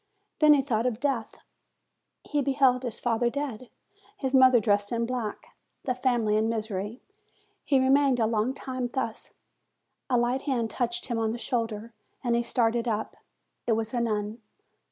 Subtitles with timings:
[0.39, 1.35] Then he thought of death:
[2.23, 3.69] he beheld his father dead,
[4.17, 7.03] his mother dressed in black, the family in misery.
[7.63, 9.29] He remained a long time thus.
[10.09, 11.93] A light hand touched him on the shoulder,
[12.23, 13.15] and he started up:
[13.67, 14.39] it was a nun.